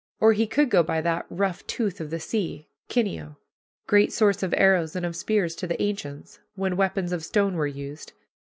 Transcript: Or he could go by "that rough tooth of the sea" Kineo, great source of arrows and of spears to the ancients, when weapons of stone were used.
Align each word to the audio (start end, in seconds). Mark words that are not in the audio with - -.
Or 0.19 0.33
he 0.33 0.47
could 0.47 0.71
go 0.71 0.81
by 0.81 0.99
"that 1.01 1.27
rough 1.29 1.67
tooth 1.67 2.01
of 2.01 2.09
the 2.09 2.19
sea" 2.19 2.67
Kineo, 2.89 3.37
great 3.85 4.11
source 4.11 4.41
of 4.41 4.51
arrows 4.57 4.95
and 4.95 5.05
of 5.05 5.15
spears 5.15 5.53
to 5.57 5.67
the 5.67 5.79
ancients, 5.79 6.39
when 6.55 6.75
weapons 6.75 7.11
of 7.11 7.23
stone 7.23 7.53
were 7.55 7.67
used. 7.67 8.13